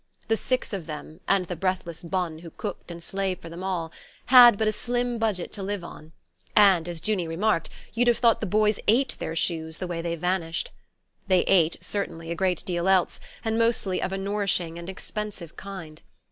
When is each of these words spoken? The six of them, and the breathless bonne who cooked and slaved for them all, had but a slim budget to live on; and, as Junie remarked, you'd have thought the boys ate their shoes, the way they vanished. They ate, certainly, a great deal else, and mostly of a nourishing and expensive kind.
The 0.29 0.35
six 0.35 0.73
of 0.73 0.87
them, 0.87 1.19
and 1.27 1.45
the 1.45 1.55
breathless 1.55 2.01
bonne 2.01 2.39
who 2.39 2.49
cooked 2.49 2.89
and 2.89 3.03
slaved 3.03 3.39
for 3.39 3.49
them 3.49 3.61
all, 3.63 3.91
had 4.25 4.57
but 4.57 4.67
a 4.67 4.71
slim 4.71 5.19
budget 5.19 5.51
to 5.51 5.61
live 5.61 5.83
on; 5.83 6.11
and, 6.55 6.87
as 6.89 7.07
Junie 7.07 7.27
remarked, 7.27 7.69
you'd 7.93 8.07
have 8.07 8.17
thought 8.17 8.39
the 8.41 8.47
boys 8.47 8.79
ate 8.87 9.15
their 9.19 9.35
shoes, 9.35 9.77
the 9.77 9.85
way 9.85 10.01
they 10.01 10.15
vanished. 10.15 10.71
They 11.27 11.41
ate, 11.41 11.77
certainly, 11.81 12.31
a 12.31 12.35
great 12.35 12.65
deal 12.65 12.87
else, 12.89 13.19
and 13.45 13.59
mostly 13.59 14.01
of 14.01 14.11
a 14.11 14.17
nourishing 14.17 14.79
and 14.79 14.89
expensive 14.89 15.55
kind. 15.55 16.01